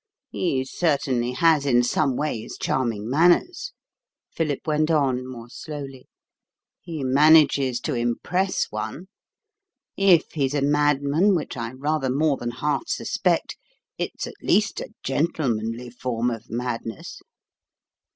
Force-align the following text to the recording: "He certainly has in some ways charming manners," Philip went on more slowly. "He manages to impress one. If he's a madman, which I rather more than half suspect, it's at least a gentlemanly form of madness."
"He 0.31 0.65
certainly 0.65 1.33
has 1.33 1.63
in 1.63 1.83
some 1.83 2.15
ways 2.15 2.57
charming 2.59 3.07
manners," 3.07 3.71
Philip 4.31 4.61
went 4.65 4.89
on 4.89 5.27
more 5.29 5.47
slowly. 5.49 6.07
"He 6.81 7.03
manages 7.03 7.79
to 7.81 7.93
impress 7.93 8.71
one. 8.71 9.09
If 9.95 10.31
he's 10.31 10.55
a 10.55 10.63
madman, 10.63 11.35
which 11.35 11.55
I 11.55 11.73
rather 11.73 12.09
more 12.09 12.37
than 12.37 12.49
half 12.49 12.89
suspect, 12.89 13.55
it's 13.99 14.25
at 14.25 14.33
least 14.41 14.79
a 14.79 14.89
gentlemanly 15.03 15.91
form 15.91 16.31
of 16.31 16.49
madness." 16.49 17.21